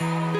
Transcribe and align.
Rasputin, 0.00 0.32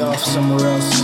off 0.00 0.22
somewhere 0.22 0.66
else. 0.66 1.00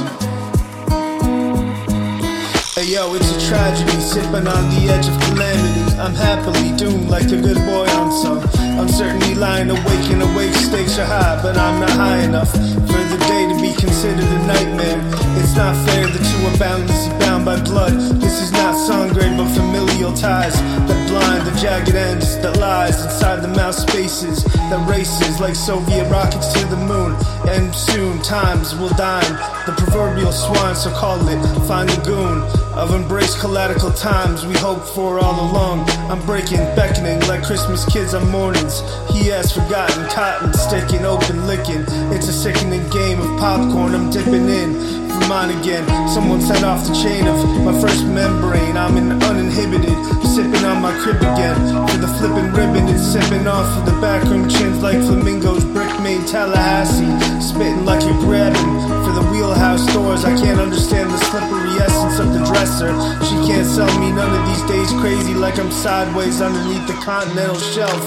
Hey 2.75 2.93
yo, 2.93 3.15
it's 3.15 3.31
a 3.31 3.49
tragedy, 3.49 3.99
sipping 4.01 4.47
on 4.47 4.65
the 4.75 4.91
edge 4.91 5.09
of 5.09 5.17
calamity. 5.27 5.99
I'm 5.99 6.15
happily 6.15 6.77
doomed 6.77 7.09
like 7.09 7.27
a 7.27 7.41
good 7.41 7.59
boy 7.67 7.87
on 7.99 8.13
some 8.13 8.39
uncertainty, 8.79 9.35
lying 9.35 9.71
awake 9.71 10.07
and 10.11 10.23
awake. 10.23 10.55
Stakes 10.55 10.99
are 10.99 11.07
high, 11.07 11.41
but 11.43 11.57
I'm 11.57 11.81
not 11.81 11.91
high 11.91 12.23
enough 12.23 12.51
for 12.51 13.03
the 13.11 13.19
day 13.27 13.47
to 13.49 13.57
be 13.61 13.73
considered 13.81 14.25
a 14.25 14.47
nightmare. 14.47 15.01
It's 15.39 15.57
not 15.57 15.75
fair, 15.87 16.07
that 16.07 16.25
you 16.35 16.47
are 16.47 16.59
boundlessly 16.59 17.19
bound 17.19 17.45
by 17.45 17.61
blood. 17.63 17.95
This 18.21 18.41
is 18.43 18.53
not 18.53 18.75
Sangre, 18.77 19.31
but 19.37 19.49
familial 19.55 20.13
ties 20.13 20.55
that 20.87 21.04
the 21.21 21.59
jagged 21.61 21.95
ends 21.95 22.37
that 22.39 22.59
lies 22.59 23.03
inside 23.05 23.41
the 23.41 23.49
mouth 23.49 23.75
spaces 23.75 24.45
that 24.45 24.89
races 24.89 25.41
like 25.41 25.55
Soviet 25.55 26.11
rockets 26.11 26.53
to 26.55 26.67
the 26.67 26.77
moon. 26.77 27.15
And 27.49 27.75
soon 27.75 28.21
times 28.23 28.75
will 28.75 28.95
dine 28.97 29.33
the 29.67 29.75
proverbial 29.77 30.33
swine, 30.33 30.75
so 30.75 30.91
call 30.91 31.21
it. 31.29 31.41
Find 31.67 31.89
the 31.89 32.03
goon 32.03 32.43
of 32.75 32.95
embrace 32.95 33.39
collateral 33.41 33.93
times 33.93 34.45
we 34.47 34.55
hoped 34.55 34.89
for 34.89 35.19
all 35.19 35.51
along. 35.51 35.89
I'm 36.11 36.25
breaking, 36.27 36.59
beckoning 36.75 37.21
like 37.29 37.43
Christmas 37.45 37.85
kids 37.93 38.15
on 38.15 38.29
mornings. 38.31 38.81
He 39.13 39.29
has 39.29 39.53
forgotten 39.53 40.09
cotton, 40.09 40.53
sticking, 40.55 41.05
open, 41.05 41.47
licking. 41.47 41.85
It's 42.13 42.29
a 42.29 42.33
sickening 42.33 42.89
game 42.91 43.21
of 43.21 43.39
popcorn. 43.39 43.95
I'm 43.95 44.11
dipping 44.11 44.49
in 44.49 45.05
mine 45.29 45.51
again. 45.59 45.85
Someone 46.09 46.41
set 46.41 46.63
off 46.65 46.87
the 46.87 46.95
chain 46.95 47.27
of 47.27 47.37
my 47.65 47.79
first 47.81 48.05
membrane. 48.07 48.77
I'm 48.77 48.97
in 48.97 49.11
uninhibited, 49.23 49.97
sipping 50.35 50.65
on 50.65 50.83
my 50.83 50.93
crib 51.01 51.17
again. 51.17 51.57
For 51.89 51.99
the 51.99 52.09
flipping 52.19 52.53
ribbon, 52.53 52.89
it's 52.89 53.07
sipping 53.13 53.47
off 53.47 53.67
of 53.79 53.87
the 53.87 54.01
backroom 54.01 54.49
chins 54.49 54.83
like 54.83 54.99
flamingos. 54.99 55.65
Brick 55.65 55.93
made 56.01 56.27
Tallahassee, 56.27 57.13
spitting 57.41 57.85
like 57.85 58.03
you're 58.05 58.21
grabbing 58.21 58.73
for 59.05 59.13
the 59.13 59.27
wheelhouse 59.31 59.87
doors. 59.93 60.25
I 60.25 60.35
can't 60.37 60.61
understand 60.61 61.11
the 61.11 61.19
slippery 61.19 61.75
essence 61.81 62.19
of 62.19 62.33
the 62.33 62.45
dresser. 62.45 62.93
She 63.25 63.37
can't 63.47 63.67
sell 63.67 63.93
me 64.01 64.11
none 64.13 64.33
of 64.33 64.43
these 64.49 64.65
days 64.69 64.91
crazy 65.01 65.35
like 65.35 65.59
I'm 65.59 65.71
sideways 65.71 66.41
underneath 66.41 66.87
the 66.87 66.99
continental 67.05 67.59
shelf. 67.59 68.03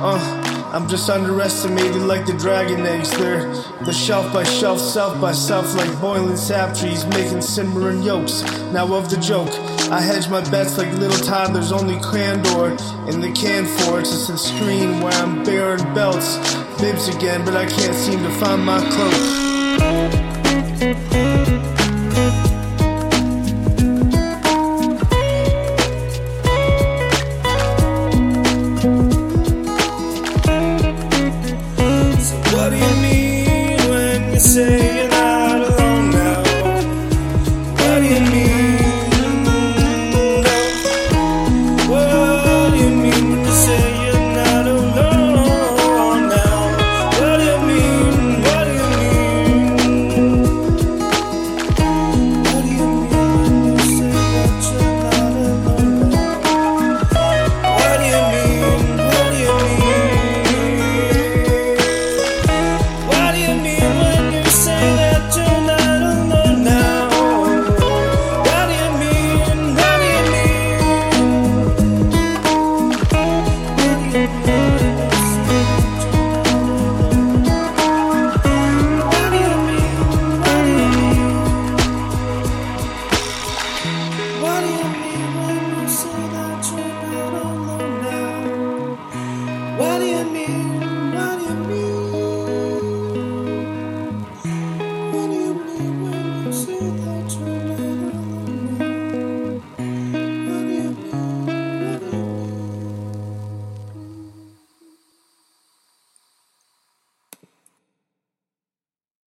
Uh. 0.00 0.57
I'm 0.70 0.86
just 0.86 1.08
underestimated 1.08 2.02
like 2.02 2.26
the 2.26 2.34
dragon 2.34 2.84
eggs. 2.84 3.10
They're 3.16 3.48
the 3.84 3.92
shelf 3.92 4.30
by 4.32 4.42
shelf, 4.42 4.78
self 4.78 5.18
by 5.20 5.32
self, 5.32 5.74
like 5.74 6.00
boiling 6.00 6.36
sap 6.36 6.76
trees, 6.76 7.06
making 7.06 7.40
simmering 7.40 8.02
yolks. 8.02 8.42
Now 8.72 8.92
of 8.94 9.08
the 9.08 9.16
joke, 9.16 9.48
I 9.90 10.00
hedge 10.00 10.28
my 10.28 10.42
bets 10.50 10.76
like 10.76 10.92
little 10.92 11.24
toddlers, 11.24 11.72
only 11.72 11.98
candor 12.00 12.76
in 13.08 13.22
the 13.22 13.32
can 13.32 13.64
for 13.64 14.00
it's 14.00 14.10
just 14.10 14.28
a 14.28 14.36
screen 14.36 15.00
where 15.00 15.14
I'm 15.14 15.42
bearing 15.42 15.82
belts, 15.94 16.36
bibs 16.78 17.08
again, 17.08 17.46
but 17.46 17.56
I 17.56 17.64
can't 17.64 17.94
seem 17.94 18.18
to 18.18 18.30
find 18.32 18.62
my 18.64 18.78
cloak. 18.90 20.18